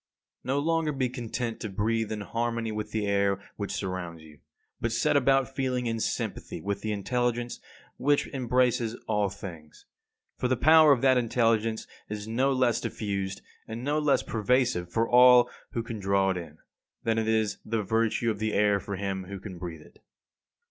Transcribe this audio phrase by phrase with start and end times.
[0.41, 0.55] 54.
[0.55, 4.39] No longer be content to breathe in harmony with the air which surrounds you;
[4.79, 7.59] but set about feeling in sympathy with the intelligence
[7.97, 9.85] which embraces all things.
[10.39, 15.07] For the power of that intelligence is no less diffused, and no less pervasive for
[15.07, 16.57] all who can draw it in,
[17.03, 19.99] than is the virtue of the air for him who can breathe it.